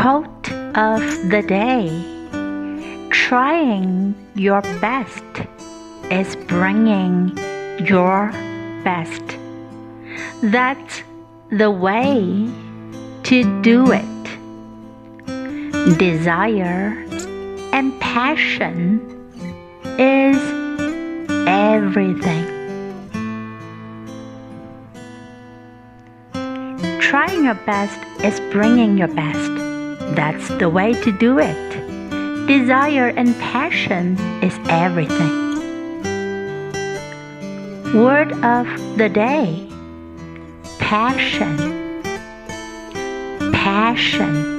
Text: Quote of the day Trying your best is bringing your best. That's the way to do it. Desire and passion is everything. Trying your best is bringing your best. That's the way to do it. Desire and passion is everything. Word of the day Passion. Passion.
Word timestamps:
Quote 0.00 0.52
of 0.76 1.02
the 1.28 1.42
day 1.42 1.88
Trying 3.10 4.14
your 4.36 4.62
best 4.80 5.24
is 6.08 6.36
bringing 6.46 7.36
your 7.84 8.30
best. 8.84 9.24
That's 10.40 11.02
the 11.50 11.72
way 11.72 12.48
to 13.24 13.62
do 13.62 13.90
it. 13.90 14.24
Desire 15.98 17.04
and 17.72 18.00
passion 18.00 19.00
is 19.98 20.38
everything. 21.48 22.46
Trying 27.00 27.46
your 27.46 27.58
best 27.66 27.98
is 28.22 28.38
bringing 28.52 28.96
your 28.96 29.08
best. 29.08 29.67
That's 30.14 30.48
the 30.58 30.68
way 30.68 30.92
to 30.92 31.12
do 31.12 31.38
it. 31.38 32.46
Desire 32.46 33.08
and 33.08 33.34
passion 33.38 34.18
is 34.42 34.58
everything. 34.68 35.46
Word 37.94 38.32
of 38.44 38.66
the 38.98 39.08
day 39.08 39.68
Passion. 40.88 42.02
Passion. 43.52 44.57